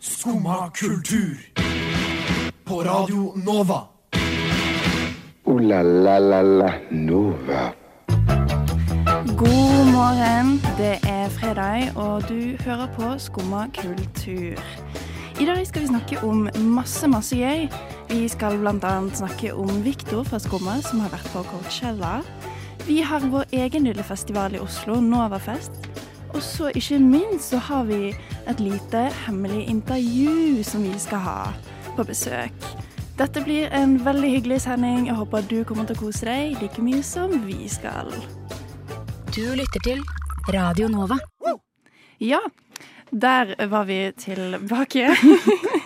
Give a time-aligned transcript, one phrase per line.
[0.00, 1.36] Skumma kultur.
[2.64, 3.80] På Radio Nova.
[5.44, 7.72] O-la-la-la-la Nova.
[9.36, 10.60] God morgen.
[10.78, 14.60] Det er fredag, og du hører på Skumma kultur.
[15.40, 17.68] I dag skal vi snakke om masse, masse gøy.
[18.08, 19.00] Vi skal bl.a.
[19.14, 22.20] snakke om Viktor fra Skumma, som har vært på Coachella.
[22.86, 25.72] Vi har vår egen lille festival i Oslo, Novafest.
[26.34, 28.14] Og så ikke minst så har vi
[28.50, 31.40] et lite hemmelig intervju som vi skal ha
[31.96, 32.64] på besøk.
[33.18, 35.06] Dette blir en veldig hyggelig sending.
[35.06, 38.10] Jeg håper du kommer til å kose deg like mye som vi skal.
[39.30, 40.02] Du lytter til
[40.50, 41.20] Radio Nova.
[42.20, 42.40] Ja,
[43.12, 45.14] der var vi tilbake.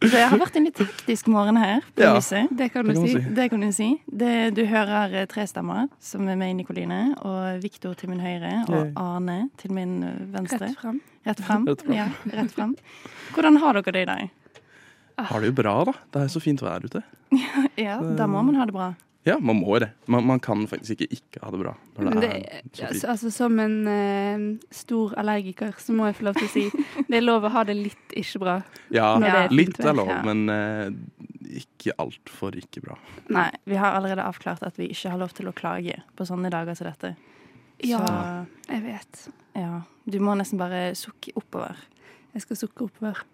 [0.00, 2.48] Det har vært en litt hektisk morgen her på Ja, huset.
[2.56, 3.12] Det kan du det kan man si.
[3.20, 3.34] si.
[3.36, 3.88] Det kan du si.
[4.08, 8.64] Det, du hører eh, tre stemmer, som er meg, Nikoline, og Viktor til min høyre,
[8.72, 10.70] og Arne til min eh, venstre.
[10.70, 11.00] Rett fram.
[11.28, 11.66] Rett frem.
[11.68, 11.96] Rett frem.
[11.98, 12.72] Ja, rett frem.
[13.36, 14.30] Hvordan har dere det i dag?
[15.20, 15.92] Har det jo bra, da.
[16.16, 17.02] Det er så fint vær ute.
[17.76, 18.94] Ja, da må man ha det bra.
[19.30, 19.90] Ja, man må det.
[20.10, 23.06] Man, man kan faktisk ikke ikke ha det bra når det det, er så altså,
[23.14, 26.64] altså, som en uh, stor allergiker, så må jeg få lov til å si
[27.10, 28.56] det er lov å ha det litt ikke bra.
[28.94, 30.20] Ja, er litt er lov, Ja.
[30.26, 30.88] men uh,
[31.50, 32.96] ikke altfor ikke bra.
[33.32, 36.50] Nei, vi har allerede avklart at vi ikke har lov til å klage på sånne
[36.52, 37.14] dager som dette.
[37.86, 39.28] Ja, Så jeg vet.
[39.56, 41.78] ja, du må nesten bare sukke oppover.
[42.34, 43.24] Jeg skal sukke oppover.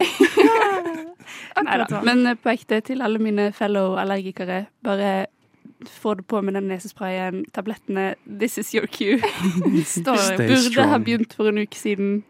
[0.00, 1.86] Akkurat Neida.
[1.90, 2.04] sånn.
[2.06, 5.26] Men eh, på ekte, til alle mine fellow allergikere, bare
[5.86, 8.14] få det på med den nesesprayen, tablettene.
[8.26, 9.18] This is your cue.
[9.84, 10.88] Står Burde strong.
[10.94, 12.22] ha begynt for en uke siden,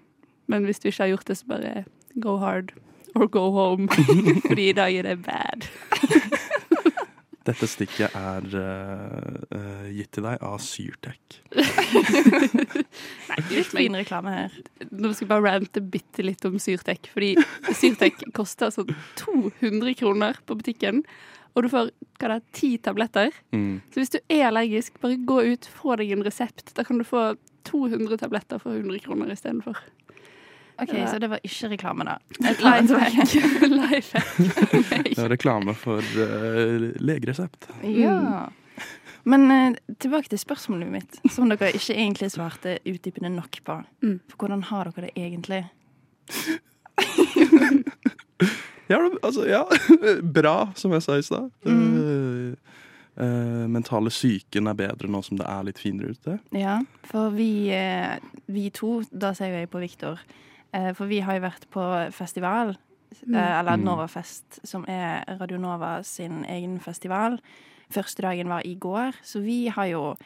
[0.49, 1.85] men hvis du ikke har gjort det, så bare
[2.21, 2.73] go hard.
[3.15, 3.89] Or go home.
[4.49, 5.69] Fordi i dag er det bad.
[7.49, 11.39] Dette stikket er uh, eh, gitt til deg av Syrtec.
[13.31, 14.59] Nei, litt fin reklame her.
[14.91, 17.09] Nå skal jeg bare rante bitte litt om Syrtec.
[17.15, 17.33] Fordi
[17.73, 18.85] Syrtec koster altså
[19.23, 21.05] 200 kroner på butikken.
[21.57, 21.89] Og du får
[22.21, 23.33] hva det er, ti tabletter.
[23.57, 23.81] Mm.
[23.95, 26.75] Så hvis du er allergisk, bare gå ut, få deg en resept.
[26.77, 27.31] Da kan du få
[27.71, 29.81] 200 tabletter for 100 kroner istedenfor.
[30.83, 32.19] OK, så det var ikke reklame, da.
[32.43, 33.35] Lifehack.
[33.73, 35.09] Lifehack.
[35.09, 37.71] Det var reklame for uh, legeresept.
[37.83, 38.47] Ja.
[39.29, 43.81] Men uh, tilbake til spørsmålet mitt, som dere ikke egentlig svarte utdypende nok på.
[44.07, 44.21] Mm.
[44.31, 45.65] For hvordan har dere det egentlig?
[48.89, 49.67] Ja, altså, ja.
[50.23, 51.51] Bra, som jeg sa i stad.
[51.69, 51.97] Mm.
[51.99, 52.55] Uh,
[53.21, 56.39] eh, mentale psyken er bedre nå som det er litt finere ute.
[56.57, 56.79] Ja,
[57.11, 58.17] for vi, uh,
[58.49, 60.47] vi to, da ser jo jeg på Viktor, eh,
[60.97, 62.75] for vi har jo vært på festival,
[63.35, 63.85] eh, eller Mm.
[63.85, 67.39] Novafest, som er Radio Nova sin egen festival.
[67.91, 70.17] Første dagen var i går, så vi har jo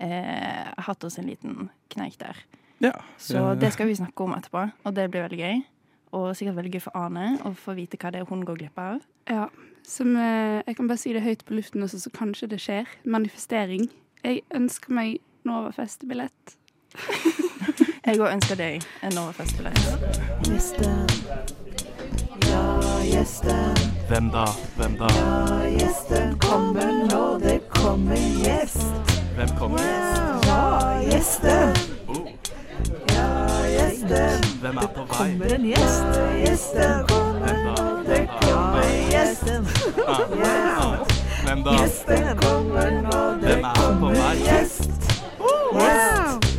[0.00, 2.36] eh, hatt oss en liten kneik der.
[2.80, 2.92] Ja.
[3.18, 5.62] Så eh, det skal vi snakke om etterpå, og det blir veldig gøy.
[6.12, 8.78] Og sikkert veldig gøy for Ane å få vite hva det er hun går glipp
[8.78, 8.98] av.
[9.30, 9.46] Ja,
[9.82, 12.88] som eh, Jeg kan bare si det høyt på luften også, så kanskje det skjer.
[13.04, 13.88] Manifestering.
[14.24, 16.56] Jeg ønsker meg Novafest-billett.
[18.02, 19.78] Jeg òg ønsker deg en Novafest-billett.
[24.08, 24.46] Hvem da?
[24.76, 25.10] Hvem da?
[25.70, 28.82] Gjesten kommer nå, det kommer gjest.
[29.36, 29.86] Hvem kommer?
[30.48, 31.78] Ja, gjesten.
[33.14, 33.28] Ja,
[33.70, 34.50] gjesten.
[34.64, 35.28] Hvem er på vei?
[35.30, 36.18] Kommer en gjest.
[36.42, 39.70] Gjesten kommer nå, det kommer gjesten.
[40.42, 40.90] Ja,
[41.44, 41.78] Hvem da?
[41.78, 44.90] gjesten kommer nå, det er kommer gjest.
[45.78, 46.51] Gjest.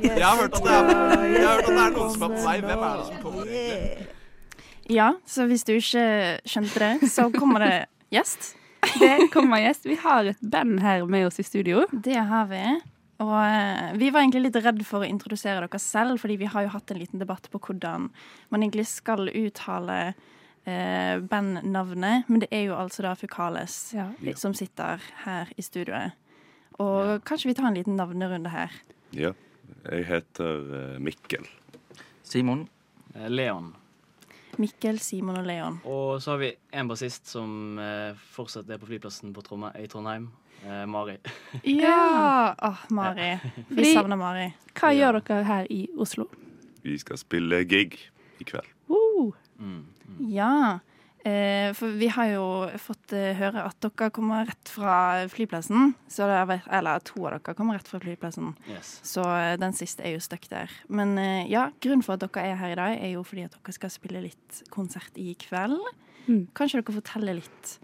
[0.00, 2.32] Jeg har hørt at det er, jeg har hørt at det er noen som er
[2.32, 2.54] på vei.
[2.64, 3.44] Hvem er det som kommer?
[4.90, 6.04] Ja, så hvis du ikke
[6.50, 7.74] skjønte det, så kommer det
[8.10, 8.54] gjest.
[8.98, 9.86] Det kommer gjest.
[9.86, 11.84] Vi har et band her med oss i studio.
[11.92, 12.64] Det har vi.
[13.20, 16.64] Og eh, vi var egentlig litt redd for å introdusere dere selv, fordi vi har
[16.64, 18.08] jo hatt en liten debatt på hvordan
[18.50, 19.98] man egentlig skal uttale
[20.64, 22.24] eh, bandnavnet.
[22.32, 24.08] Men det er jo altså da Fukales Ja.
[24.40, 26.16] som sitter her i studioet.
[26.80, 28.74] Og kanskje vi tar en liten navnerunde her.
[29.16, 29.32] Ja.
[29.84, 31.46] Jeg heter eh, Mikkel.
[32.26, 32.66] Simon.
[33.14, 33.72] Eh, Leon.
[34.60, 35.78] Mikkel, Simon og Leon.
[35.88, 39.88] Og så har vi en bassist som eh, fortsatt er på flyplassen på Trondheim, i
[39.88, 40.28] Trondheim.
[40.64, 41.16] Eh, Mari.
[41.64, 42.54] Ja!
[42.70, 43.30] Åh, Mari.
[43.68, 44.50] Vi savner Mari.
[44.76, 46.28] Hva gjør dere her i Oslo?
[46.84, 47.96] Vi skal spille gig
[48.40, 48.68] i kveld.
[48.90, 49.84] Uh, Mm.
[50.32, 50.78] Ja.
[51.24, 52.44] Eh, for vi har jo
[52.80, 54.94] fått eh, høre at dere kommer rett fra
[55.28, 55.92] flyplassen.
[56.08, 58.54] Så det er, eller to av dere kommer rett fra flyplassen.
[58.70, 58.94] Yes.
[59.04, 60.72] Så eh, den siste er jo stuck der.
[60.88, 63.58] Men eh, ja, grunnen for at dere er her i dag, er jo fordi at
[63.58, 65.76] dere skal spille litt konsert i kveld.
[66.24, 66.46] Mm.
[66.56, 67.76] Kanskje dere forteller litt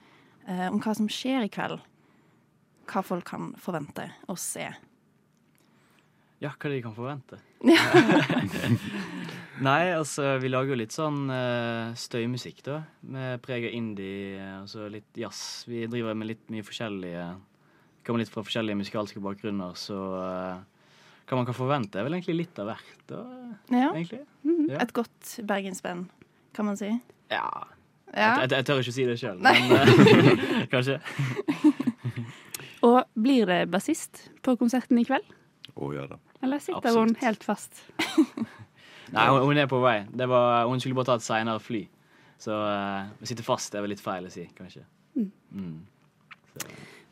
[0.49, 1.85] eh, om hva som skjer i kveld?
[2.89, 4.71] Hva folk kan forvente å se.
[6.41, 7.43] Ja, hva de kan forvente.
[9.65, 12.81] Nei, altså, vi lager jo litt sånn uh, støymusikk, da.
[13.09, 15.65] Med preg av indie eh, og så litt jazz.
[15.71, 17.27] Vi driver med litt mye forskjellige
[18.07, 20.61] Kommer litt fra forskjellige musikalske bakgrunner, så uh,
[21.27, 23.23] hva man kan forvente, er vel egentlig litt av hvert, da,
[23.75, 23.89] Ja.
[23.97, 24.21] egentlig.
[24.47, 24.69] Mhm.
[24.71, 24.79] Ja.
[24.85, 26.05] Et godt bergensband,
[26.55, 26.93] kan man si.
[27.33, 27.49] Ja.
[28.15, 28.29] Ja.
[28.45, 31.01] Jeg, jeg, jeg tør ikke si det sjøl, men eh, kanskje.
[32.87, 35.27] Og blir det bassist på konserten i kveld?
[35.75, 36.21] Å ja da.
[36.47, 37.17] Eller sitter Absolutt.
[37.19, 37.83] hun helt fast?
[39.15, 40.01] Nei, hun, hun er på vei.
[40.11, 41.85] Det var, hun skulle bare ta et seinere fly.
[42.43, 44.83] Så uh, vi sitter fast er vel litt feil å si, kanskje.
[45.17, 45.31] Mm.
[45.57, 46.67] Mm.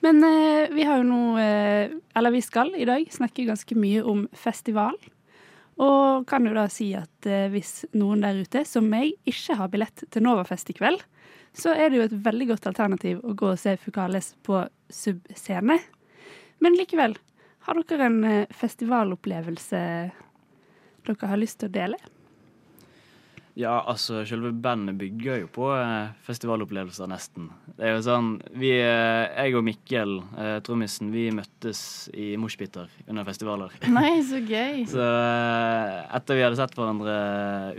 [0.05, 4.03] Men uh, vi har jo nå uh, Eller vi skal i dag snakke ganske mye
[4.05, 4.99] om festival.
[5.83, 9.73] Og kan jo da si at eh, hvis noen der ute, som meg, ikke har
[9.73, 11.03] billett til Novafest i kveld,
[11.55, 15.79] så er det jo et veldig godt alternativ å gå og se Fukales på Sub-scene.
[16.63, 17.17] Men likevel,
[17.67, 19.81] har dere en eh, festivalopplevelse
[21.13, 21.99] dere har lyst til å dele?
[23.55, 27.45] Ja, altså, selve bandet bygger jo på eh, festivalopplevelser, nesten.
[27.79, 31.85] Det er jo sånn vi, eh, Jeg og Mikkel, eh, trommisen, vi møttes
[32.19, 33.71] i moshpiter under festivaler.
[33.95, 34.83] Nei, så gøy.
[34.91, 37.15] Så eh, etter vi hadde sett hverandre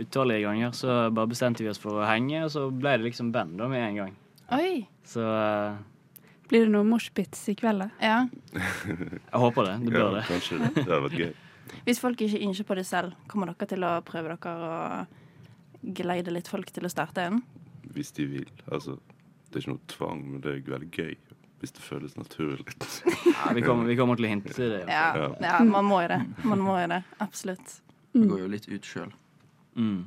[0.00, 3.28] utallige ganger, så bare bestemte vi oss for å henge, og så ble det liksom
[3.36, 4.16] band da med en gang.
[4.56, 4.86] Oi.
[5.04, 5.76] Så eh,
[6.48, 7.90] Blir det noe moshpits i kveld, da?
[8.00, 8.18] Ja.
[8.88, 9.76] jeg håper det.
[9.84, 10.24] Det bør Ja, det.
[10.32, 10.72] kanskje det.
[10.78, 11.34] Det hadde vært gøy.
[11.86, 16.34] Hvis folk ikke innser på det selv, kommer dere til å prøve dere å geleide
[16.34, 17.42] litt folk til å starte en?
[17.94, 18.48] Hvis de vil.
[18.72, 18.96] Altså,
[19.50, 21.14] det er ikke noe tvang, men det er veldig gøy.
[21.60, 22.74] Hvis det føles naturlig.
[23.30, 24.82] Ja, vi, kommer, vi kommer til å hinte til det.
[24.90, 25.30] Ja, Ja.
[25.40, 26.20] ja, man må jo det.
[26.44, 27.00] Man må jo det.
[27.24, 27.78] Absolutt.
[28.12, 29.14] Vi går jo litt ut sjøl.
[29.76, 30.04] Mm.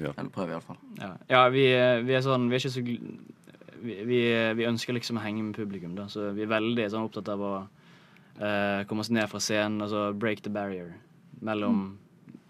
[0.00, 0.14] Ja.
[0.14, 0.78] Eller prøver iallfall.
[1.00, 1.66] Ja, ja vi,
[2.06, 2.82] vi er sånn Vi er ikke så
[3.80, 4.20] vi, vi,
[4.56, 6.06] vi ønsker liksom å henge med publikum, da.
[6.12, 7.52] Så vi er veldig sånn opptatt av å
[8.40, 10.94] eh, komme oss ned fra scenen, altså break the barrier
[11.40, 11.98] mellom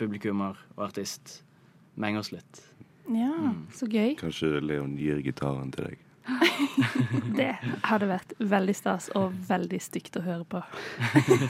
[0.00, 1.40] publikummer og artist.
[2.00, 2.62] Menge oss litt.
[3.10, 3.54] Ja.
[3.74, 4.14] Så gøy.
[4.20, 6.06] Kanskje Leon gir gitaren til deg.
[7.38, 7.50] Det
[7.88, 10.60] hadde vært veldig stas og veldig stygt å høre på.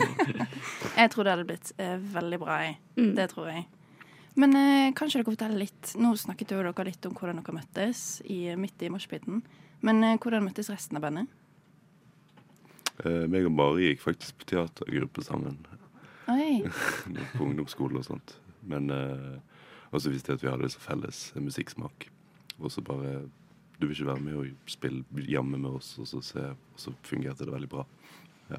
[1.01, 2.61] Jeg tror det hadde blitt eh, veldig bra.
[2.65, 2.79] Jeg.
[2.97, 3.13] Mm.
[3.19, 3.67] Det tror jeg.
[4.41, 8.05] Men eh, kanskje dere forteller litt Nå snakket jo dere litt om hvordan dere møttes
[8.25, 9.43] i, midt i moshpiten.
[9.87, 11.40] Men eh, hvordan møttes resten av bandet?
[13.05, 15.57] Eh, meg og Mari gikk faktisk på teatergruppe sammen
[16.29, 16.61] Oi.
[17.37, 18.37] på ungdomsskole og sånt.
[18.61, 19.39] Men uh,
[19.91, 22.11] Og så visste jeg at vi hadde så felles eh, musikksmak.
[22.61, 23.23] Og så bare
[23.81, 26.93] Du vil ikke være med og spille jamme med oss, og så, se, og så
[27.03, 27.87] fungerte det veldig bra.
[28.51, 28.59] Ja.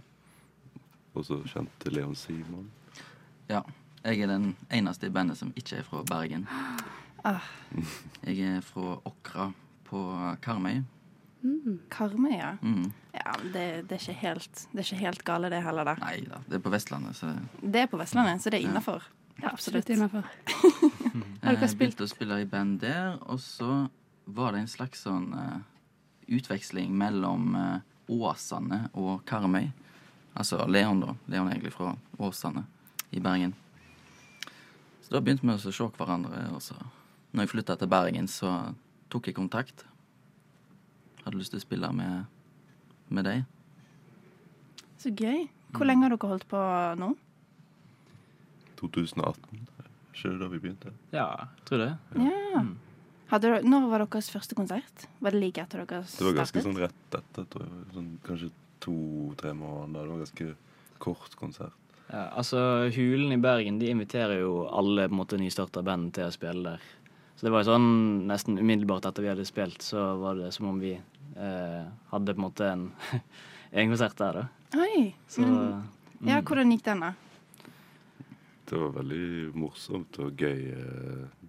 [1.14, 2.72] Og så kjente Leon Simon.
[3.50, 3.62] Ja.
[4.02, 6.48] Jeg er den eneste i bandet som ikke er fra Bergen.
[7.24, 7.46] Ah.
[8.26, 9.52] Jeg er fra Åkra
[9.86, 10.02] på
[10.42, 10.82] Karmøy.
[11.94, 12.56] Karmøy, ja.
[12.66, 12.90] Mm.
[13.32, 15.96] Ja det, det, er ikke helt, det er ikke helt gale, det heller, da.
[16.04, 17.32] Nei da, det er på Vestlandet, så
[17.62, 19.08] Det er på Vestlandet, så det er innafor.
[19.40, 20.28] Ja, absolutt innafor.
[20.52, 23.86] Jeg Har dere spilt begynte å spille i band der, og så
[24.26, 25.64] var det en slags sånn uh,
[26.30, 27.80] utveksling mellom uh,
[28.12, 29.72] Åsane og Karmøy.
[30.38, 31.16] Altså Leon, da.
[31.32, 32.68] Leon er egentlig fra Åsane
[33.12, 33.56] i Bergen.
[35.02, 36.78] Så da begynte vi å se hverandre, og så
[37.32, 38.52] når jeg flytta til Bergen, så
[39.12, 39.86] tok jeg kontakt.
[41.24, 42.31] Hadde lyst til å spille med,
[43.14, 43.44] med deg.
[45.02, 45.48] Så gøy.
[45.72, 46.62] Hvor lenge har dere holdt på
[47.00, 47.14] nå?
[48.82, 49.68] 2018.
[50.12, 50.94] Ikke da vi begynte?
[51.14, 51.92] Ja, jeg tror det.
[52.20, 52.64] Ja.
[53.32, 55.06] Hadde dere, når var deres første konsert?
[55.24, 56.20] Var det like etter dere startet?
[56.20, 57.86] Det var ganske sånn rett etter, tror jeg.
[57.96, 58.50] Sånn, kanskje
[58.84, 60.04] to-tre måneder.
[60.04, 60.50] Det var ganske
[61.02, 61.78] kort konsert.
[62.12, 62.60] Ja, altså,
[62.92, 66.74] Hulen i Bergen de inviterer jo alle på en måte nystarta band til å spille
[66.74, 66.90] der.
[67.40, 67.88] Så det var jo sånn
[68.30, 70.98] nesten umiddelbart etter vi hadde spilt, så var det som om vi
[71.36, 72.88] hadde på en måte en,
[73.72, 74.82] en konsert der, da.
[74.82, 75.12] Oi.
[75.32, 75.84] Så mm.
[76.28, 77.14] ja, hvordan gikk den, da?
[78.72, 80.72] Det var veldig morsomt og gøy.
[80.76, 81.42] eh.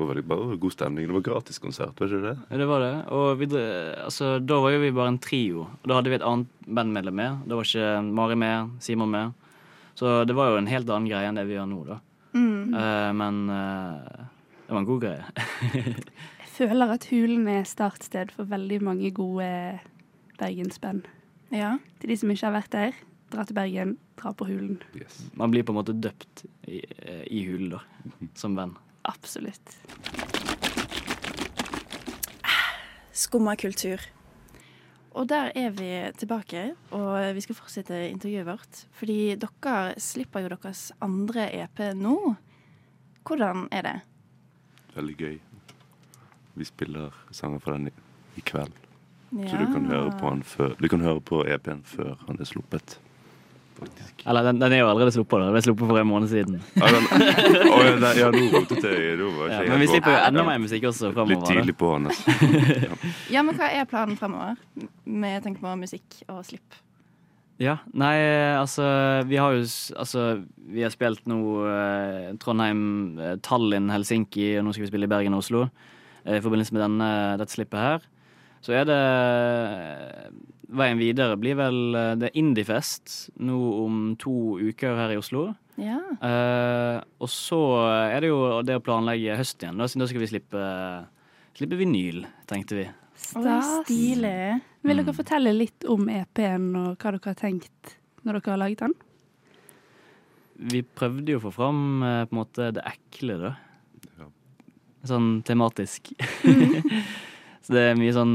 [0.00, 1.06] Det var veldig bare god stemning.
[1.06, 2.36] Det var gratiskonsert, var ikke det?
[2.48, 2.94] Ja, det var det.
[3.12, 3.48] Og vi,
[4.00, 5.66] altså, da var jo vi bare en trio.
[5.76, 7.42] Og da hadde vi et annet bandmedlem med.
[7.50, 9.34] Da var ikke Mari med, Simon med.
[9.98, 11.98] Så det var jo en helt annen greie enn det vi gjør nå, da.
[12.32, 12.72] Mm.
[12.72, 14.24] Uh, men uh,
[14.64, 15.24] det var en god greie.
[16.60, 19.46] Jeg føler at Hulen er startsted for veldig mange gode
[20.36, 21.06] bergensband.
[21.48, 21.78] Ja.
[22.02, 22.98] Til de som ikke har vært der,
[23.32, 24.76] dra til Bergen, dra på Hulen.
[25.40, 27.80] Man blir på en måte døpt i, eh, i hulen, da.
[28.36, 28.76] Som venn.
[29.08, 29.72] Absolutt.
[33.16, 34.04] Skumma kultur.
[35.16, 35.90] Og der er vi
[36.20, 38.84] tilbake, og vi skal fortsette intervjuet vårt.
[38.92, 42.36] Fordi dere slipper jo deres andre EP nå.
[43.24, 44.00] Hvordan er det?
[44.92, 45.40] Veldig gøy.
[46.60, 47.92] Vi spiller sanger fra den i,
[48.40, 48.74] i kveld.
[49.30, 52.48] Så du kan høre på, han før, du kan høre på EP-en før han er
[52.50, 52.96] sluppet.
[53.78, 54.24] faktisk.
[54.28, 55.40] Eller den, den er jo allerede sluppet.
[55.44, 56.58] Den ble sluppet for en måned siden.
[56.76, 57.06] Ja, den,
[58.02, 59.14] ja, ja, nå rotet jeg.
[59.20, 61.46] Nå var Ja, men vi slipper jo enda mer musikk også Litt fremover.
[61.46, 61.54] da.
[61.54, 62.20] tidlig på, hans
[63.34, 64.58] Ja, men hva er planen fremover
[65.06, 66.76] med tanke på musikk og slipp?
[67.60, 68.14] Ja, nei,
[68.56, 68.82] altså
[69.28, 69.62] Vi har jo
[70.00, 70.26] Altså,
[70.74, 71.38] vi har spilt nå
[71.70, 72.82] eh, Trondheim,
[73.20, 75.64] eh, Tallinn, Helsinki, og nå skal vi spille i Bergen og Oslo.
[76.24, 77.10] Eh, I forbindelse med denne,
[77.40, 78.06] dette slippet her.
[78.60, 79.00] Så er det
[80.70, 85.48] Veien videre blir vel eh, Det er Indiefest nå om to uker her i Oslo.
[85.80, 85.96] Ja.
[86.20, 87.58] Eh, og så
[88.12, 89.80] er det jo det å planlegge høsten igjen.
[89.80, 90.64] Da, så da skal vi slippe,
[91.58, 92.86] slippe vinyl, tenkte vi.
[93.20, 93.70] Stas.
[93.86, 94.60] Stilig.
[94.84, 95.04] Vil Mm.
[95.04, 98.94] dere fortelle litt om EP-en og hva dere har tenkt når dere har laget den?
[100.70, 103.52] Vi prøvde jo å få fram eh, på en måte det ekle, da.
[105.08, 106.12] Sånn tematisk.
[107.64, 108.34] så det er mye sånn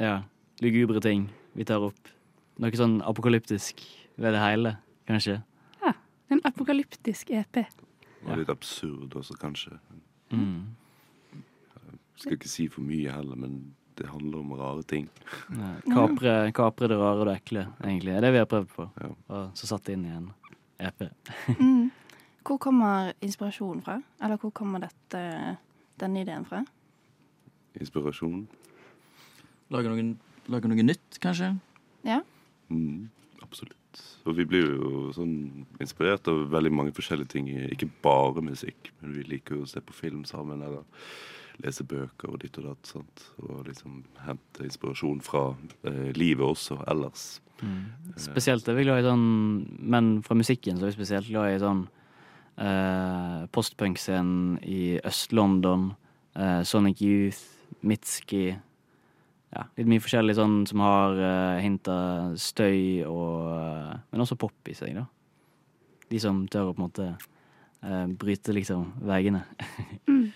[0.00, 0.20] ja,
[0.62, 1.28] lugubre ting
[1.58, 2.12] vi tar opp.
[2.60, 3.82] Noe sånn apokalyptisk
[4.20, 4.76] ved det hele,
[5.08, 5.40] kanskje.
[5.80, 5.94] Ja.
[6.30, 7.62] En apokalyptisk EP.
[8.26, 9.78] Og litt absurd også, kanskje.
[10.30, 10.76] Mm.
[12.20, 13.62] Skal ikke si for mye heller, men
[13.98, 15.08] det handler om rare ting.
[15.56, 18.12] Ja, kapre, kapre det rare og det ekle, egentlig.
[18.12, 18.86] Det er det vi har prøvd på.
[19.08, 20.28] Og så satt det inn i en
[20.80, 21.08] EP.
[21.58, 21.90] Mm.
[22.46, 23.98] Hvor kommer inspirasjonen fra?
[24.22, 25.20] Eller hvor kommer dette,
[26.00, 26.62] denne ideen fra?
[27.80, 28.44] Inspirasjon.
[29.70, 30.06] Lage noe,
[30.50, 31.52] lage noe nytt, kanskje?
[32.06, 32.20] Ja.
[32.72, 33.10] Mm,
[33.44, 33.76] absolutt.
[34.28, 37.50] Og vi blir jo sånn inspirert av veldig mange forskjellige ting.
[37.72, 40.84] Ikke bare musikk, men vi liker jo å se på film sammen eller
[41.60, 42.90] lese bøker og ditt og datt.
[42.90, 43.24] Sant?
[43.44, 45.50] Og liksom hente inspirasjon fra
[45.88, 47.40] eh, livet også ellers.
[47.60, 48.14] Mm.
[48.20, 49.24] Spesielt er vi glad i sånn
[49.92, 51.82] Men fra musikken så er vi spesielt glad i sånn
[52.60, 55.90] eh, postpunk-scenen i Øst-London,
[56.36, 57.40] eh, Sonic Youth,
[57.82, 58.58] Mitski
[59.50, 64.36] Ja, litt mye forskjellig sånn som har uh, hint av støy og eh, Men også
[64.38, 65.08] pop i seg, da.
[66.10, 69.44] De som tør å på en måte eh, bryte liksom veggene.
[70.10, 70.30] Mm.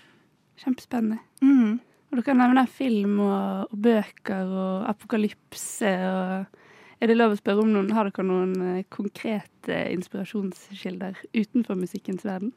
[0.59, 1.19] Kjempespennende.
[1.43, 1.81] Mm.
[2.14, 6.61] Og kan nevne film og, og bøker og apokalypse og
[7.04, 12.25] Er det lov å spørre om noen Har dere noen eh, konkrete inspirasjonskilder utenfor musikkens
[12.25, 12.54] verden?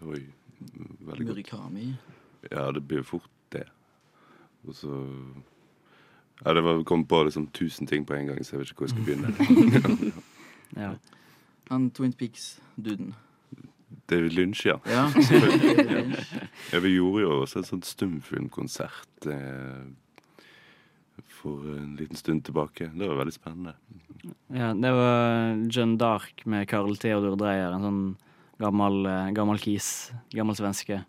[0.00, 0.22] Oi,
[1.04, 1.34] veldig godt.
[1.34, 1.90] Murikami.
[2.48, 3.66] Ja, det blir fort det.
[4.64, 5.02] Og så
[6.40, 8.86] Ja, det var, kom på liksom tusen ting på en gang, så jeg vet ikke
[8.86, 10.12] hvor jeg skal begynne.
[10.86, 10.94] ja.
[11.68, 13.12] Han Twin Peaks-duden.
[14.08, 14.80] David Lynch, ja.
[14.88, 15.04] Ja.
[15.28, 16.16] Selvfølgelig.
[16.72, 16.80] ja.
[16.80, 19.84] Vi gjorde jo også en sånn stumfilmkonsert eh,
[21.46, 22.90] for en liten stund tilbake.
[22.92, 23.76] Det var veldig spennende.
[24.50, 28.02] Ja, det var John Dark med Karl Theodor Dreyer, en sånn
[28.62, 30.10] gammel, eh, gammel kis.
[30.34, 31.00] Gammel svenske.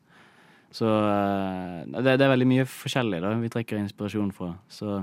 [0.75, 4.53] Så eh, det, det er veldig mye forskjellig da vi trekker inspirasjon fra.
[4.69, 4.99] Så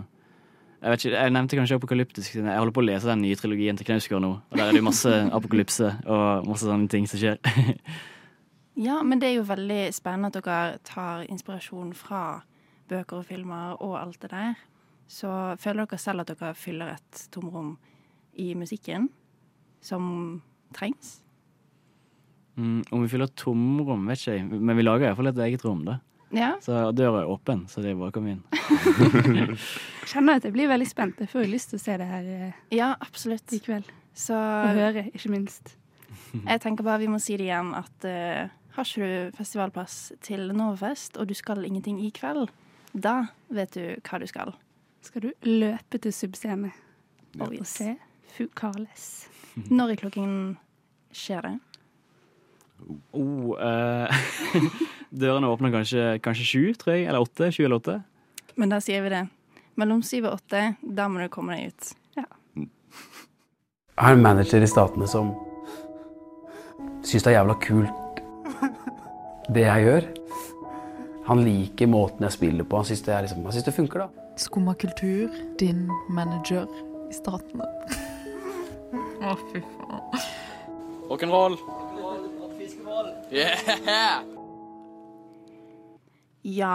[0.84, 2.30] jeg vet ikke, jeg nevnte kanskje apokalyptisk.
[2.30, 4.34] siden Jeg holder på å lese den nye trilogien til Knausgård nå.
[4.50, 7.40] Og der er det jo masse apokalypse og masse sånne ting som skjer.
[8.74, 12.42] Ja, men det er jo veldig spennende at dere tar inspirasjon fra
[12.90, 14.56] bøker og filmer og alt det der.
[15.10, 15.28] Så
[15.60, 17.76] føler dere selv at dere fyller et tomrom
[18.40, 19.10] i musikken
[19.84, 20.40] som
[20.74, 21.20] trengs?
[22.56, 24.48] Mm, om vi fyller tomrom, vet ikke jeg.
[24.48, 25.98] Men vi lager iallfall et eget rom, da.
[26.34, 26.54] Ja.
[26.62, 28.42] Så døra er åpen, så det er bare å komme inn.
[30.10, 31.20] Kjenner at jeg blir veldig spent.
[31.22, 33.46] Jeg får jo lyst til å se det her eh, Ja, absolutt.
[33.54, 33.90] i kveld.
[34.14, 35.76] Så Og høre, ikke minst.
[36.50, 40.48] jeg tenker bare vi må si det igjen at eh, har ikke du festivalpass til
[40.54, 42.50] Novafest, og du skal ingenting i kveld,
[42.94, 43.20] da
[43.54, 44.54] vet du hva du skal.
[45.04, 46.72] Skal du løpe til Subscene
[47.34, 47.72] Oh, og yes.
[47.80, 47.96] se
[48.36, 49.06] Fukales?
[49.76, 50.34] Når i klokken
[51.14, 51.54] skjer det?
[53.14, 54.26] Oh, eh,
[55.24, 57.08] dørene åpner kanskje, kanskje sju, tror jeg.
[57.08, 57.50] Eller åtte.
[57.54, 57.96] Sju eller åtte.
[58.60, 59.24] Men da sier vi det.
[59.80, 61.92] Mellom syv og åtte, da må du komme deg ut.
[62.14, 65.32] Jeg har en manager i Statene som
[67.06, 68.20] syns det er jævla kult,
[69.54, 70.06] det jeg gjør.
[71.28, 72.78] Han liker måten jeg spiller på.
[72.80, 74.23] Han syns det, liksom, det funker, da.
[74.36, 76.66] Skumma kultur, din manager
[77.10, 77.66] i Statene.
[79.22, 80.24] Å, fy faen.
[81.06, 81.54] Rock'n'roll.
[83.30, 84.24] Yeah!
[86.42, 86.72] Ja.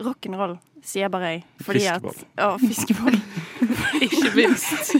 [0.00, 1.46] Rock'n'roll, sier bare jeg.
[1.64, 2.20] Fordi fiskeball.
[2.36, 3.16] At, å, fiskeboll.
[4.06, 4.94] Ikke minst.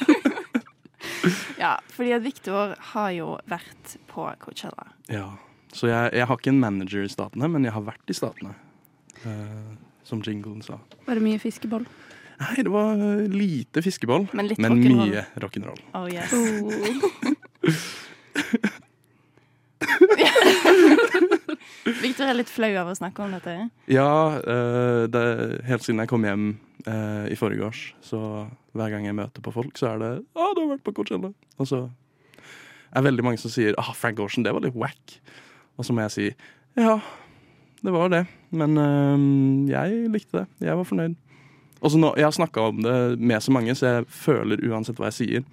[1.63, 4.89] ja, fordi at Victor har jo vært på Coachella.
[5.13, 5.29] Ja.
[5.77, 8.57] Så jeg, jeg har ikke en manager i Statene, men jeg har vært i Statene.
[9.23, 10.75] Eh, som jinglen sa.
[11.07, 11.85] Var det mye fiskeboll?
[12.41, 15.81] Nei, det var eh, lite fiskeboll, Men litt men rock mye rock'n'roll.
[15.95, 16.33] Oh yes.
[22.01, 23.55] Victor er litt flau av å snakke om dette.
[23.91, 25.23] Ja, eh, det,
[25.69, 26.47] helt siden jeg kom hjem
[26.87, 27.83] eh, i forrige års.
[28.05, 28.21] Så
[28.77, 31.33] hver gang jeg møter på folk, så er det 'Å, du har vært på Coachella'.
[31.59, 31.81] Og så
[32.93, 35.19] er veldig mange som sier 'Ah, Frank Ocean, det var litt wack'.
[35.79, 36.27] Og så må jeg si
[36.77, 37.01] 'Ja,
[37.83, 40.47] det var det', men eh, jeg likte det.
[40.69, 41.17] Jeg var fornøyd.
[41.81, 44.97] Og så nå, Jeg har snakka om det med så mange, så jeg føler uansett
[45.01, 45.45] hva jeg sier,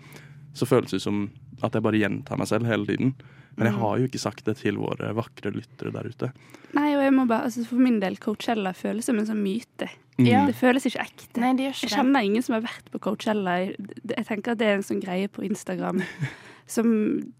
[0.57, 1.29] så føles det som
[1.63, 3.13] at jeg bare gjentar meg selv hele tiden.
[3.57, 3.79] Men jeg Mm.
[3.81, 6.31] har jo ikke sagt det til våre vakre lyttere der ute.
[6.75, 9.87] Nei, og jeg må bare, altså For min del, Coachella føles som en sånn myte.
[10.19, 10.45] Ja.
[10.45, 11.39] Det føles ikke ekte.
[11.41, 11.97] Nei, det gjør ikke jeg det.
[11.97, 13.55] kjenner ingen som har vært på Coachella.
[13.65, 16.03] Jeg tenker at det er en sånn greie på Instagram
[16.67, 16.87] som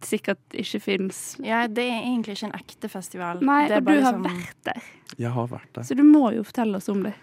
[0.04, 1.22] sikkert ikke fins.
[1.44, 3.42] Ja, det er egentlig ikke en ekte festival.
[3.46, 4.28] Nei, det er og du har som...
[4.28, 4.92] vært der.
[5.18, 5.88] Jeg har vært der.
[5.88, 7.14] Så du må jo fortelle oss om det.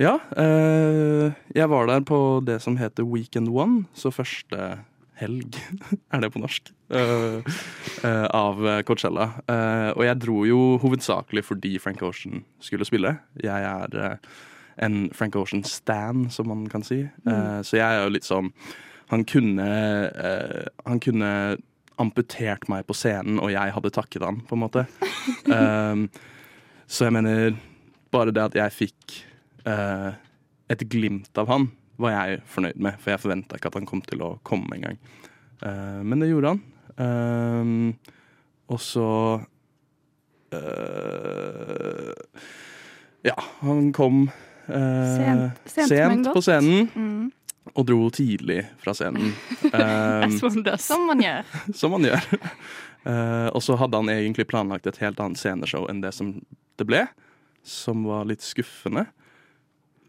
[0.00, 4.78] Ja, eh, jeg var der på det som heter Weekend One, så første
[5.20, 5.58] helg,
[6.12, 9.26] er det på norsk, uh, uh, av Coachella.
[9.44, 13.18] Uh, og jeg dro jo hovedsakelig fordi Frank Ocean skulle spille.
[13.44, 14.16] Jeg er
[14.80, 17.02] en Frank Ocean-stan, som man kan si.
[17.26, 17.60] Mm.
[17.68, 18.48] så jeg er jo litt sånn
[19.10, 19.66] Han kunne
[20.14, 21.30] uh, Han kunne
[22.00, 24.86] amputert meg på scenen, og jeg hadde takket han, på en måte.
[25.52, 26.06] Um,
[26.88, 27.58] så jeg mener
[28.10, 29.18] Bare det at jeg fikk
[29.68, 30.14] uh,
[30.72, 31.68] et glimt av han,
[32.00, 32.96] var jeg fornøyd med.
[33.02, 34.96] For jeg forventa ikke at han kom til å komme engang.
[35.60, 36.62] Uh, men det gjorde han.
[36.96, 37.94] Um,
[38.70, 39.06] og så
[40.54, 42.12] uh,
[43.26, 46.88] Ja, han kom uh, Sent- sent, sent på scenen.
[46.94, 47.30] Mm.
[47.76, 49.34] Og dro tidlig fra scenen.
[49.70, 50.32] Um.
[50.80, 51.44] Som man gjør.
[51.76, 52.24] som man gjør.
[53.04, 56.34] Uh, og så hadde han egentlig planlagt et helt annet sceneshow enn det som
[56.80, 57.04] det ble.
[57.64, 59.06] Som var litt skuffende.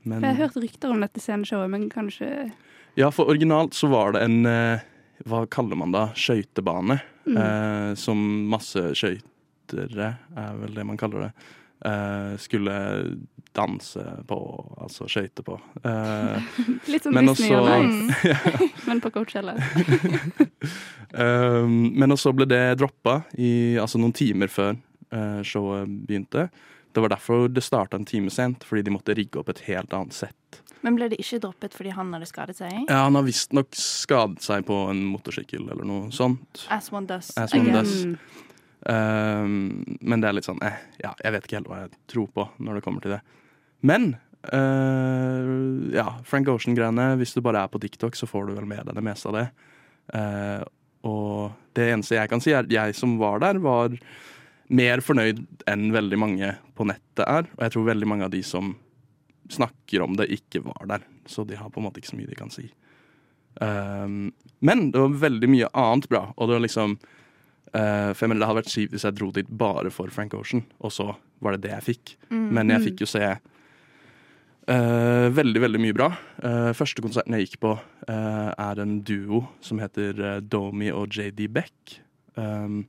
[0.04, 2.50] Men jeg har hørt rykter om dette sceneshowet, men kanskje
[2.98, 4.82] Ja, for originalt så var det en uh,
[5.30, 6.08] Hva kaller man da?
[6.18, 7.00] Skøytebane.
[7.28, 7.38] Mm.
[7.38, 11.32] Uh, som masse skøytere, er vel det man kaller det.
[11.86, 12.76] Eh, skulle
[13.56, 14.38] danse på,
[14.82, 15.58] altså skøyte på.
[15.84, 16.52] Eh,
[16.88, 19.56] Litt som men Disney også- og Nice, men på Coachella.
[21.12, 23.18] Um, men også ble det droppa
[23.82, 24.76] altså noen timer før
[25.12, 26.48] eh, showet begynte.
[26.92, 29.94] Det var derfor det starta en time sent, fordi de måtte rigge opp et helt
[29.96, 30.62] annet sett.
[30.82, 32.72] Men ble det ikke droppet fordi han hadde skadet seg?
[32.90, 36.66] Ja, Han har visstnok skadet seg på en motorsykkel eller noe sånt.
[36.74, 37.30] As one does.
[37.38, 37.94] As one does.
[38.82, 42.32] Um, men det er litt sånn eh, Ja, jeg vet ikke helt hva jeg tror
[42.34, 43.22] på når det kommer til det.
[43.86, 44.16] Men
[44.50, 48.88] uh, ja, Frank Ocean-greiene, hvis du bare er på TikTok, så får du vel med
[48.88, 49.48] deg det meste av det.
[50.12, 50.62] Uh,
[51.08, 53.96] og det eneste jeg kan si, er at jeg som var der, var
[54.72, 57.50] mer fornøyd enn veldig mange på nettet er.
[57.58, 58.76] Og jeg tror veldig mange av de som
[59.52, 61.08] snakker om det, ikke var der.
[61.30, 62.70] Så de har på en måte ikke så mye de kan si.
[63.62, 64.32] Um,
[64.64, 66.96] men det var veldig mye annet bra, og det var liksom
[67.72, 70.66] For jeg mener, det hadde vært kjipt hvis jeg dro dit bare for Frank Ocean,
[70.84, 71.06] og så
[71.40, 72.14] var det det jeg fikk.
[72.28, 72.50] Mm.
[72.58, 76.10] Men jeg fikk jo se uh, veldig, veldig mye bra.
[76.44, 77.72] Uh, første konserten jeg gikk på,
[78.12, 81.96] uh, er en duo som heter eh, Domi og JD Beck.
[82.36, 82.84] Um,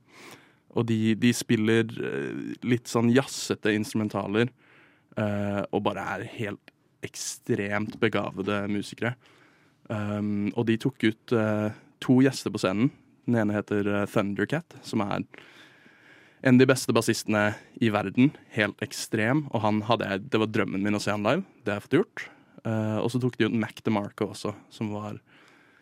[0.73, 4.49] og de, de spiller eh, litt sånn jazzete instrumentaler,
[5.19, 6.73] eh, og bare er helt
[7.05, 9.13] ekstremt begavede musikere.
[9.91, 12.93] Um, og de tok ut eh, to gjester på scenen.
[13.25, 15.23] Den ene heter eh, Thundercat, som er
[16.43, 18.33] en av de beste bassistene i verden.
[18.51, 19.45] Helt ekstrem.
[19.55, 21.45] Og han hadde jeg, det var drømmen min å se han live.
[21.63, 22.25] Det har jeg fått gjort.
[22.63, 25.17] Uh, og så tok de ut Mac DeMarco også, som var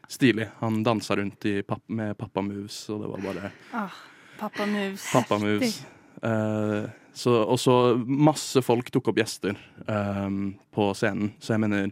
[0.10, 0.48] stilig.
[0.62, 3.98] Han dansa rundt i papp, med pappa moves, og det var bare Ah,
[4.40, 5.06] pappa moves.
[5.14, 5.80] Pappa moves.
[6.22, 7.76] Uh, så, og så
[8.06, 10.30] masse folk tok opp gjester eh,
[10.72, 11.34] på scenen.
[11.44, 11.90] Så jeg mener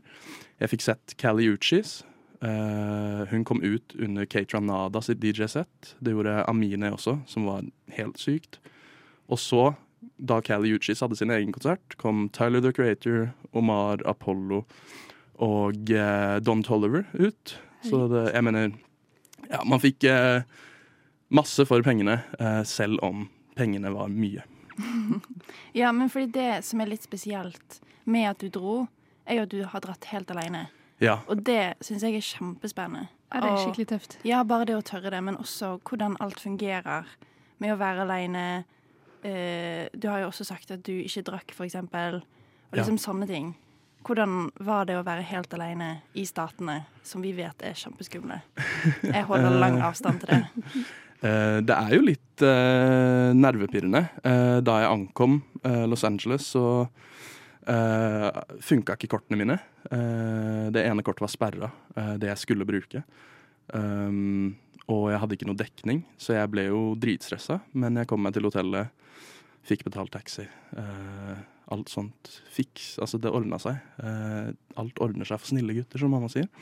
[0.59, 2.01] Jeg fikk sett Cali Uchis.
[2.41, 5.95] Eh, hun kom ut under Kate Ranada sitt DJ-sett.
[5.99, 7.65] Det gjorde Amine også, som var
[7.97, 8.59] helt sykt.
[9.27, 9.73] Og så,
[10.17, 14.63] da Cali Uchis hadde sin egen konsert, kom Tyler the Creator, Omar Apollo
[15.39, 17.57] og eh, Don Tolliver ut.
[17.83, 18.71] Så det, jeg mener
[19.49, 20.43] Ja, man fikk eh,
[21.31, 23.27] masse for pengene, eh, selv om
[23.59, 24.45] pengene var mye.
[25.73, 28.87] Ja, men fordi det som er litt spesielt med at du dro,
[29.29, 30.65] er jo at du har dratt helt alene.
[31.01, 31.19] Ja.
[31.31, 33.07] Og det syns jeg er kjempespennende.
[33.29, 34.17] Ja, det er skikkelig tøft.
[34.25, 37.07] Ja, bare det å tørre det, men også hvordan alt fungerer
[37.61, 38.45] med å være alene.
[39.23, 42.81] Uh, du har jo også sagt at du ikke drakk, for eksempel, og Ja.
[42.81, 43.55] liksom sånne ting.
[44.07, 48.41] Hvordan var det å være helt alene i statene, som vi vet er kjempeskumle?
[49.03, 50.45] Jeg holder lang avstand til det.
[51.19, 54.05] Uh, det er jo litt uh, nervepirrende.
[54.23, 56.87] Eh, da jeg ankom eh, Los Angeles, så
[57.67, 58.29] uh,
[58.63, 59.59] funka ikke kortene mine.
[59.87, 63.03] Eh, det ene kortet var sperra, eh, det jeg skulle bruke.
[63.69, 64.57] Um,
[64.89, 67.59] og jeg hadde ikke noe dekning, så jeg ble jo dritstressa.
[67.77, 68.89] Men jeg kom meg til hotellet
[69.69, 70.47] fikk betalt taxi.
[70.77, 71.39] Eh,
[71.69, 73.77] alt sånt fiks Altså, det ordna seg.
[74.01, 76.49] Eh, alt ordner seg for snille gutter, som mamma sier.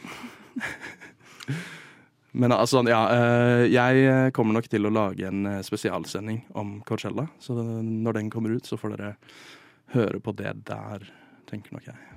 [2.37, 2.99] Men altså, ja.
[3.15, 7.29] eh, jeg kommer nok til å lage en eh, spesialsending om Coachella.
[7.39, 9.15] Så når den kommer ut, så får dere
[9.95, 11.07] høre på det der,
[11.47, 12.16] tenker nok jeg.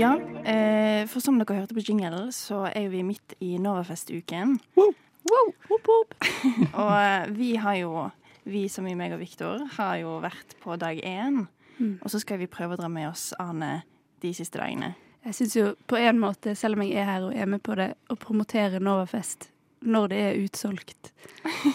[0.00, 4.54] Ja, eh, for som dere hørte på jingle, så er vi midt i Novafest-uken.
[4.78, 4.94] Wow,
[5.68, 6.14] whoop, whoop.
[6.80, 8.06] og eh, vi har jo,
[8.48, 11.42] vi som i meg og Viktor, har jo vært på dag én.
[11.76, 11.98] Mm.
[12.00, 13.82] Og så skal vi prøve å dra med oss Arne
[14.24, 14.94] de siste dagene.
[15.26, 17.76] Jeg syns jo på en måte, selv om jeg er her og er med på
[17.76, 21.12] det, å promotere Novafest når det er utsolgt,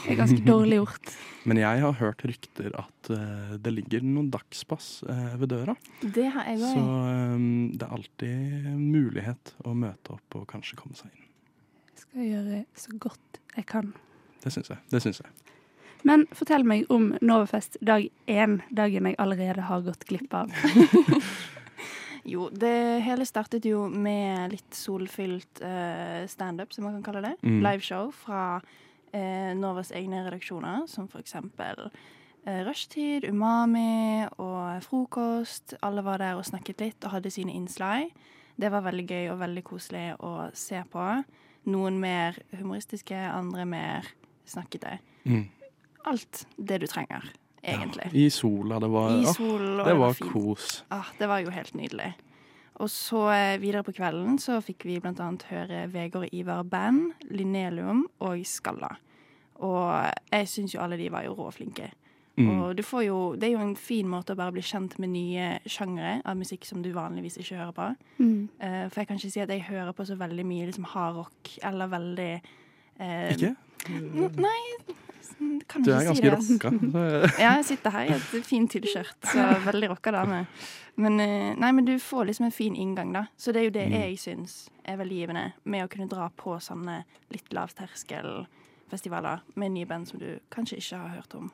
[0.05, 1.13] er ganske dårlig gjort.
[1.49, 5.75] Men jeg har hørt rykter at uh, det ligger noen dagspass uh, ved døra.
[6.01, 10.97] Det har jeg Så eh, det er alltid mulighet å møte opp og kanskje komme
[10.97, 11.27] seg inn.
[11.93, 13.93] Jeg skal gjøre så godt jeg kan.
[14.43, 14.81] Det syns jeg.
[14.91, 15.33] Det syns jeg.
[16.05, 20.53] Men fortell meg om Novafest dag én, dagen jeg allerede har gått glipp av.
[22.25, 27.35] Jo, det hele startet jo med litt solfylt uh, standup, som man kan kalle det.
[27.45, 27.59] Mm.
[27.61, 35.77] Liveshow fra uh, Novas egne redaksjoner, som for eksempel eh, Rushtid, Umami og Frokost.
[35.85, 38.09] Alle var der og snakket litt og hadde sine innslag.
[38.57, 41.07] Det var veldig gøy og veldig koselig å se på.
[41.69, 44.13] Noen mer humoristiske, andre mer
[44.49, 44.97] snakkete.
[45.25, 45.47] Mm.
[46.09, 47.25] Alt det du trenger,
[47.73, 48.11] egentlig.
[48.13, 48.79] I sola.
[48.79, 50.31] Det var, I sol, og det var fint.
[50.31, 50.83] kos.
[50.91, 52.13] Ah, det var jo helt nydelig.
[52.83, 57.13] Og så eh, videre på kvelden så fikk vi blant annet høre Vegard Ivar Band,
[57.31, 58.89] Linelium og Skalla.
[59.63, 61.87] Og jeg syns jo alle de var jo råflinke.
[62.35, 62.49] Mm.
[62.51, 65.07] Og du får jo, det er jo en fin måte å bare bli kjent med
[65.13, 67.85] nye sjangere av musikk som du vanligvis ikke hører på.
[68.19, 68.49] Mm.
[68.59, 71.53] Uh, for jeg kan ikke si at jeg hører på så veldig mye liksom hardrock
[71.63, 72.31] eller veldig
[72.99, 73.53] uh, Ikke?
[73.87, 74.59] n- Nei,
[75.67, 76.71] kan Du er ganske si rocka.
[77.43, 80.45] Ja, jeg sitter her i et fint T-skjørt, så veldig rocka dame.
[80.95, 83.25] Men, eh, nei, men du får liksom en fin inngang, da.
[83.37, 83.95] Så det er jo det Mm.
[83.99, 89.85] jeg syns er veldig givende med å kunne dra på sånne litt lavterskelfestivaler med nye
[89.85, 91.51] band som du kanskje ikke har hørt om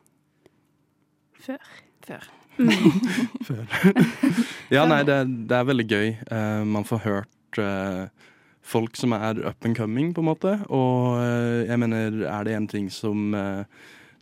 [1.42, 1.58] før.
[2.06, 2.28] Før.
[3.48, 3.66] Før.
[4.76, 6.10] ja, nei, det, det er veldig gøy.
[6.30, 8.10] Uh, man får hørt eh,
[8.62, 10.54] folk som er up and coming, på en måte.
[10.70, 13.66] Og eh, jeg mener, er det en ting som eh,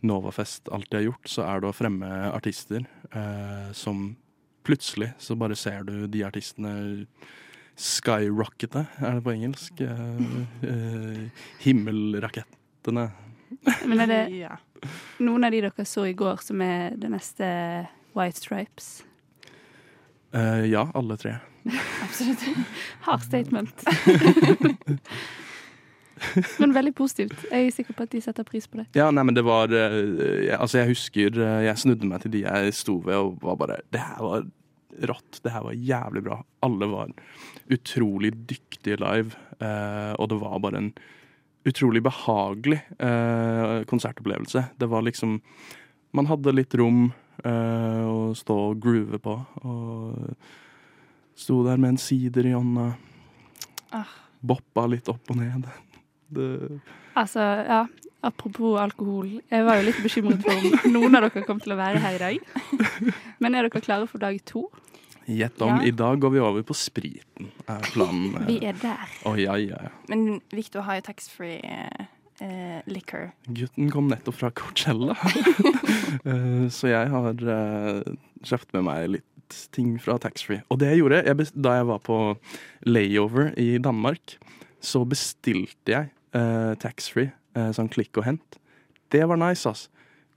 [0.06, 4.14] Novafest alltid har gjort, så er det å fremme artister eh, som
[4.64, 6.74] plutselig så bare ser du de artistene
[7.80, 9.80] skyrockete, er det på engelsk?
[9.80, 10.24] Eh,
[10.68, 13.10] eh, himmelrakettene.
[13.88, 14.24] Men er det
[15.26, 17.46] noen av de dere så i går som er det neste
[18.16, 19.00] White Stripes?
[20.32, 21.36] Eh, ja, alle tre.
[22.04, 22.44] Absolutt.
[23.00, 23.84] Hard statement.
[26.58, 27.46] Men veldig positivt.
[27.50, 28.86] Jeg er sikker på at de setter pris på det.
[28.98, 29.94] Ja, nei, men det var eh,
[30.44, 33.56] jeg, Altså, jeg husker eh, jeg snudde meg til de jeg sto ved og var
[33.60, 34.44] bare Det her var
[35.08, 35.40] rått.
[35.40, 36.40] Det her var jævlig bra.
[36.66, 37.14] Alle var
[37.72, 40.90] utrolig dyktige live, eh, og det var bare en
[41.68, 44.64] utrolig behagelig eh, konsertopplevelse.
[44.80, 45.38] Det var liksom
[46.12, 47.12] Man hadde litt rom
[47.46, 50.34] å stå og groove på, og
[51.40, 52.90] sto der med en sider i hånda.
[53.96, 54.16] Ah.
[54.40, 55.68] Boppa litt opp og ned.
[56.30, 56.46] Det
[57.18, 57.80] Altså, ja,
[58.22, 59.40] apropos alkohol.
[59.50, 62.16] Jeg var jo litt bekymret for om noen av dere kom til å være her
[62.16, 62.52] i dag.
[63.42, 64.68] Men er dere klare for dag to?
[65.30, 65.76] Gjett om.
[65.80, 65.88] Ja.
[65.90, 68.46] I dag går vi over på spriten, er planen.
[68.48, 69.10] Vi er der.
[69.28, 69.92] Oh, ja, ja, ja.
[70.10, 71.60] Men Victor har jo taxfree
[72.40, 73.30] eh, eh, liquor.
[73.46, 75.16] Gutten kom nettopp fra Coachella.
[76.26, 78.00] Eh, så jeg har uh,
[78.42, 79.30] kjøpt med meg litt
[79.74, 80.64] ting fra taxfree.
[80.68, 82.16] Og det jeg gjorde jeg da jeg var på
[82.86, 84.34] layover i Danmark,
[84.80, 88.58] så bestilte jeg eh, taxfree, eh, sånn klikk og hent.
[89.12, 89.88] Det var nice, ass.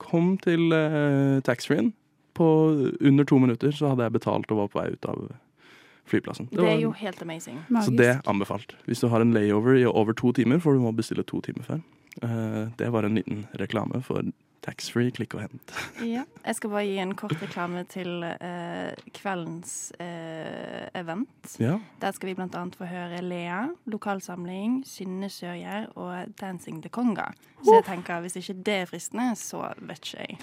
[0.02, 1.94] Kom til eh, taxfree-en.
[2.34, 2.48] På
[3.00, 5.28] under to minutter så hadde jeg betalt og var på vei ut av
[6.06, 6.50] flyplassen.
[6.52, 7.60] Det, det er jo helt amazing.
[7.70, 8.76] så det er anbefalt.
[8.86, 11.63] Hvis du har en layover i over to timer, for du må bestille to timer
[11.63, 11.84] før.
[12.22, 14.22] Eh, det var en liten reklame for
[14.63, 15.74] Taxfree, klikk og hent.
[16.13, 16.24] Ja.
[16.46, 21.56] Jeg skal bare gi en kort reklame til uh, kveldens uh, event.
[21.60, 21.78] Ja.
[22.02, 27.32] Der skal vi annet få høre Lea, Lokalsamling, Synne Sørgjerd og Dancing the Conga.
[27.63, 30.38] Så jeg tenker hvis ikke det er fristende, så vet ikke jeg.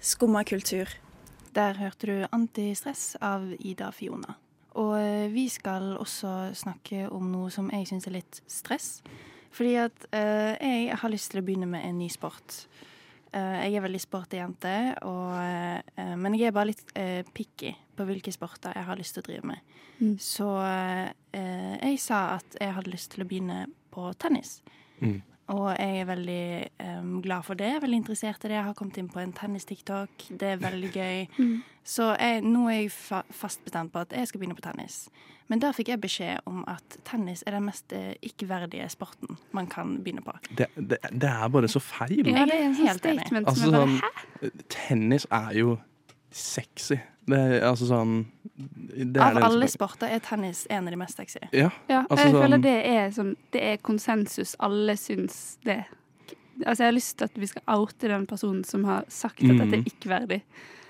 [0.00, 0.88] Skumma kultur.
[1.54, 4.36] Der hørte du Antistress av Ida Fiona.
[4.78, 9.00] Og eh, vi skal også snakke om noe som jeg syns er litt stress.
[9.50, 12.62] Fordi at eh, jeg har lyst til å begynne med en ny sport.
[13.34, 18.06] Eh, jeg er veldig sporty-jente, og, eh, men jeg er bare litt eh, picky på
[18.06, 19.74] hvilke sporter jeg har lyst til å drive med.
[19.98, 20.14] Mm.
[20.22, 24.60] Så eh, jeg sa at jeg hadde lyst til å begynne på tennis.
[25.02, 25.18] Mm.
[25.50, 26.42] Og jeg er veldig
[27.00, 27.72] um, glad for det.
[27.82, 28.54] Veldig interessert i det.
[28.54, 30.28] Jeg har kommet inn på en tennis-tiktok.
[30.30, 31.26] Det er veldig gøy.
[31.40, 31.56] Mm.
[31.82, 35.02] Så jeg, nå er jeg fa fast bestemt på at jeg skal begynne på tennis.
[35.50, 39.66] Men da fikk jeg beskjed om at tennis er den mest eh, ikke-verdige sporten man
[39.70, 40.36] kan begynne på.
[40.54, 42.20] Det, det, det er bare så feil.
[42.22, 43.26] Ja, det er en Helt enig.
[43.42, 43.96] Altså, sånn,
[44.70, 45.74] tennis er jo
[46.30, 47.00] sexy.
[47.30, 48.26] Det er altså sånn
[48.60, 51.40] det er Av det alle sporter er tennis en av de mest sexy.
[51.52, 51.70] Ja.
[51.88, 54.54] Ja, altså jeg sånn- føler det er sånn Det er konsensus.
[54.60, 55.84] Alle syns det.
[56.66, 59.48] Altså, jeg har lyst til at vi skal oute den personen som har sagt at
[59.48, 59.74] dette Mm.
[59.74, 60.42] er ikke-verdig.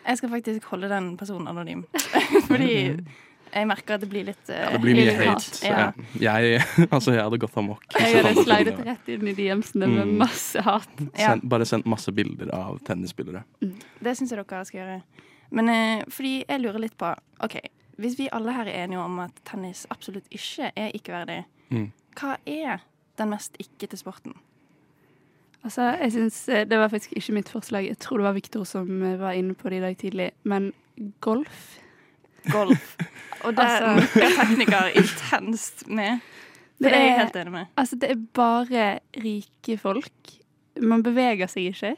[0.06, 1.84] Jeg skal faktisk holde den personen anonym.
[2.48, 3.04] Fordi
[3.52, 5.62] jeg merker at det blir litt eh, Det blir mye hate.
[5.66, 5.92] Ja.
[6.18, 6.38] Ja.
[6.40, 7.82] Jeg, altså, jeg hadde gått amok.
[7.98, 10.16] Jeg hadde slidet rett inn i DMs-ene med Mm.
[10.18, 10.88] masse hat.
[11.16, 11.30] Ja.
[11.36, 13.44] Send, bare sendt masse bilder av tennisspillere.
[13.60, 15.02] Det syns jeg dere skal gjøre.
[15.50, 17.56] Men eh, fordi jeg lurer litt på OK,
[17.98, 21.92] hvis vi alle her er enige om at tennis absolutt ikke er ikke-verdig, Mm.
[22.18, 22.80] hva er
[23.18, 24.32] den mest ikke til sporten?
[25.64, 27.86] Altså, jeg synes, eh, Det var faktisk ikke mitt forslag.
[27.86, 30.30] Jeg tror det var Viktor som eh, var inne på det i dag tidlig.
[30.44, 30.72] Men
[31.20, 31.78] golf
[32.50, 32.96] Golf.
[33.44, 36.20] Og der Altså- er tekniker intenst med.
[36.80, 37.66] Det, det er jeg helt enig med.
[37.76, 40.30] Altså, det er bare rike folk.
[40.80, 41.96] Man beveger seg ikke.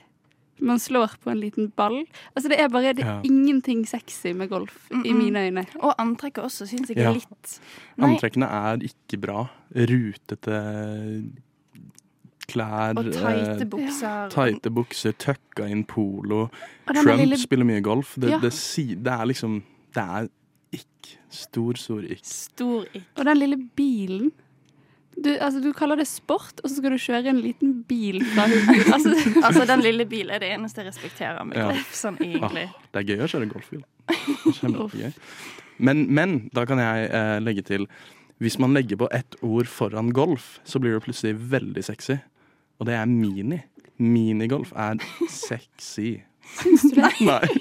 [0.62, 2.04] Man slår på en liten ball.
[2.36, 3.20] Altså, det er bare det er Ja.
[3.26, 5.06] ingenting sexy med golf, i -mm.
[5.06, 5.66] i mine øyne.
[5.80, 7.12] Og antrekket også syns jeg Ja.
[7.12, 7.60] litt
[7.96, 9.46] Nei, Antrekkene er ikke bra.
[9.74, 11.24] Rutete
[12.48, 12.94] klær.
[12.98, 14.28] og tighte eh, bukser.
[14.30, 16.48] Teite bukser, tøkka inn polo.
[16.86, 18.14] Trump lille- spiller mye golf.
[18.20, 18.38] Det, Ja.
[18.38, 18.52] det,
[19.04, 19.62] det er liksom
[19.94, 20.28] Det er
[20.72, 21.18] ikk.
[21.30, 22.24] Stor, stor ikk.
[22.24, 23.02] Stor ikk.
[23.18, 24.32] Og den lille bilen.
[25.22, 28.46] Du, altså, du kaller det sport, og så skal du kjøre en liten bil fra.
[28.94, 31.68] Altså, Altså, den lille bilen er det eneste jeg respekterer med Ja.
[31.70, 32.64] golf, sånn egentlig.
[32.68, 33.82] Ah, det er gøy å kjøre golfbil.
[34.58, 35.12] Kjempegøy.
[35.82, 37.86] Men, men da kan jeg eh, legge til
[38.42, 42.16] Hvis man legger på ett ord foran golf, så blir det plutselig veldig sexy.
[42.80, 43.60] Og det er mini.
[44.02, 44.98] Minigolf er
[45.30, 46.16] sexy.
[46.58, 47.12] Syns du det?
[47.22, 47.46] Nei.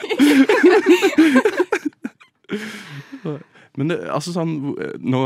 [3.80, 4.56] Men det, altså sånn,
[5.00, 5.20] Nå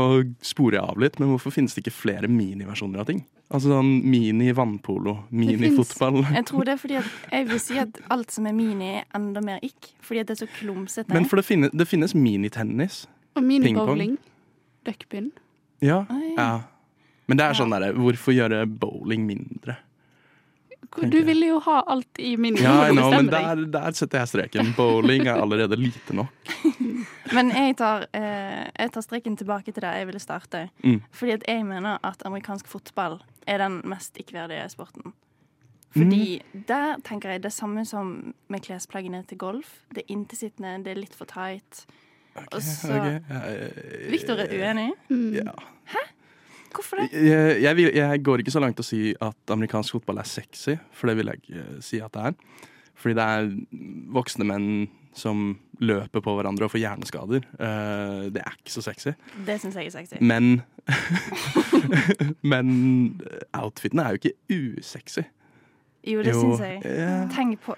[0.44, 3.24] sporer jeg av litt, men hvorfor finnes det ikke flere miniversjoner av ting?
[3.46, 6.20] Altså sånn Mini-vannpolo, mini-fotball.
[6.34, 9.04] Jeg tror det er fordi at jeg vil si at alt som er mini, er
[9.14, 9.92] enda mer ikk.
[10.02, 11.14] Fordi at det er så klumsete.
[11.14, 13.04] Men for det finnes, det finnes minitennis.
[13.38, 14.16] Og minibowling.
[14.86, 15.30] Duckpin.
[15.84, 16.04] Ja.
[16.10, 16.32] Oi.
[16.34, 16.50] ja.
[17.26, 19.76] Men det er sånn derre Hvorfor gjøre bowling mindre?
[20.96, 24.28] Du ville jo ha alt i min Ja, jeg know, men der, der setter jeg
[24.28, 24.70] streken.
[24.76, 26.30] Bowling er allerede lite nok.
[27.36, 30.68] Men jeg tar, eh, jeg tar streken tilbake til der jeg ville starte.
[30.84, 31.00] Mm.
[31.12, 35.12] Fordi at jeg mener at amerikansk fotball er den mest ikke-verdige sporten.
[35.96, 36.64] Fordi Mm.
[36.68, 39.80] der tenker jeg det samme som med klesplaggene til golf.
[39.94, 41.86] Det er intetsittende, det er litt for tight.
[42.52, 43.20] Og så okay.
[43.30, 44.92] jeg- Victor er uenig?
[45.10, 45.32] Mm.
[45.34, 45.52] Ja.
[46.76, 47.08] Hvorfor det?
[47.16, 50.28] Jeg, jeg, vil, jeg går ikke så langt til å si at amerikansk fotball er
[50.28, 52.64] sexy, for det vil jeg ikke eh, si at det er.
[52.96, 53.50] Fordi det er
[54.16, 54.70] voksne menn
[55.16, 57.44] som løper på hverandre og får hjerneskader.
[57.56, 59.12] Uh, det er ikke så sexy.
[59.46, 60.20] Det syns jeg er sexy.
[60.20, 60.60] Men
[62.52, 62.68] Men
[63.56, 65.24] outfitene er jo ikke usexy.
[66.06, 66.80] Jo, det syns jeg.
[66.84, 67.26] Yeah.
[67.34, 67.76] Tenk på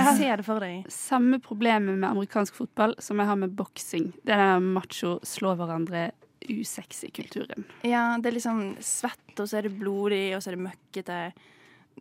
[0.00, 0.86] Se det for deg.
[0.88, 4.06] Samme problemet med amerikansk fotball som jeg har med boksing.
[4.24, 6.06] Det er den macho slå hverandre
[6.48, 7.64] usexy-kulturen.
[7.82, 11.18] Ja, det er liksom svett, og så er det blodig, og så er det møkkete.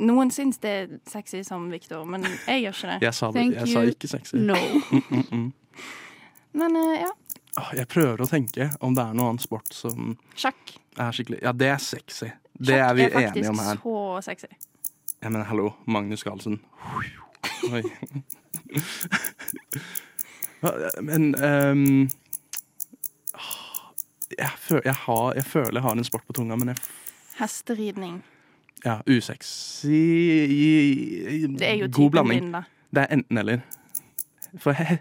[0.06, 3.00] Noen syns det er sexy som Victor, men jeg gjør ikke det.
[3.08, 4.38] Jeg sa, det, Thank jeg sa ikke sexy.
[4.40, 4.60] No.
[4.92, 5.50] Mm, mm, mm.
[6.60, 7.12] Men uh, ja,
[7.82, 10.78] Jeg prøver å tenke om det er noen annen sport som sjakk.
[10.98, 12.32] er skikkelig Ja, det er sexy.
[12.60, 13.76] Det Sjakk er vi er enige om her.
[13.76, 14.48] Sjakk er faktisk så sexy.
[15.20, 16.62] Jeg mener, hallo, Magnus Carlsen.
[17.74, 17.84] Oi.
[21.10, 22.10] Men ehm, åh,
[24.38, 26.78] jeg, føl, jeg, har, jeg føler jeg har en sport på tunga, men jeg
[27.40, 28.24] Hesteridning.
[28.86, 29.88] Ja, usexy
[31.60, 32.42] Det er jo God typen blanding.
[32.44, 32.62] din, da.
[32.96, 33.60] Det er enten eller.
[34.60, 34.98] For he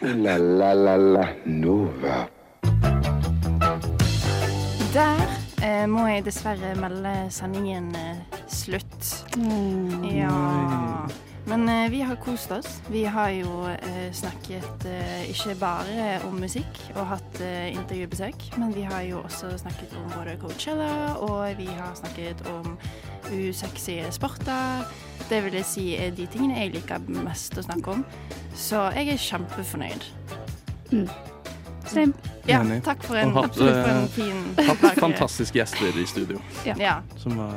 [0.00, 2.26] la la la la Nova.
[4.94, 5.20] Der
[5.62, 8.16] eh, må jeg dessverre melde sendingen eh,
[8.48, 9.26] slutt.
[10.14, 11.06] Ja.
[11.46, 12.80] Men eh, vi har kost oss.
[12.90, 18.74] Vi har jo eh, snakket eh, ikke bare om musikk og hatt eh, intervjubesøk, men
[18.74, 22.74] vi har jo også snakket om både Coachella, og vi har snakket om
[23.30, 24.90] usexy sporter.
[25.30, 28.04] Det vil jeg si er de tingene jeg liker mest å snakke om.
[28.58, 30.10] Så jeg er kjempefornøyd.
[31.88, 32.12] Same.
[32.46, 32.80] Ja, Enig.
[32.86, 34.98] takk for en, hatt, absolutt for en eh, fin Hatt dag.
[35.00, 36.40] fantastiske gjester i studio.
[36.66, 36.74] Ja.
[36.78, 36.94] Ja.
[37.18, 37.52] Som var,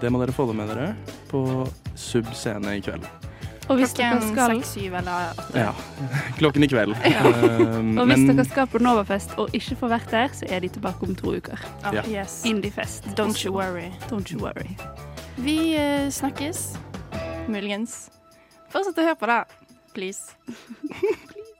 [0.00, 0.88] det må dere få det med dere
[1.30, 1.42] på
[1.94, 3.06] Sub scene i kveld.
[3.68, 5.58] Og hvis dere Klokken skal seks, syv eller 8.
[5.58, 5.72] Ja.
[6.38, 6.94] Klokken i kveld.
[7.02, 7.24] Ja.
[7.26, 10.60] Um, Og hvis men- dere skal på Novafest og ikke får vært der, så er
[10.62, 11.58] de tilbake om to uker.
[11.84, 12.02] Oh, Ja.
[12.06, 12.44] yes.
[12.46, 13.04] Indiefest.
[13.18, 13.90] Don't you worry.
[14.10, 14.76] Don't you worry.
[15.42, 16.76] Vi uh, snakkes.
[17.50, 18.08] Muligens.
[18.70, 19.42] Fortsett å høre på, da.
[19.94, 20.34] Please.